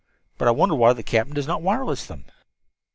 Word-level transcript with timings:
But 0.39 0.47
I 0.47 0.51
wonder 0.51 0.73
why 0.73 0.93
the 0.93 1.03
captain 1.03 1.35
does 1.35 1.45
not 1.45 1.61
wireless 1.61 2.07
them?" 2.07 2.25